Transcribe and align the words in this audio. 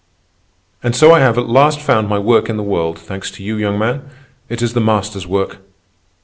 "And 0.81 0.95
so 0.95 1.11
I 1.13 1.19
have 1.19 1.37
at 1.37 1.45
last 1.47 1.79
found 1.79 2.09
my 2.09 2.17
work 2.17 2.49
in 2.49 2.57
the 2.57 2.63
world, 2.63 2.97
thanks 2.97 3.29
to 3.29 3.43
you, 3.43 3.55
young 3.57 3.77
man. 3.77 4.09
It 4.49 4.63
is 4.63 4.73
the 4.73 4.81
Master's 4.81 5.27
work." 5.27 5.59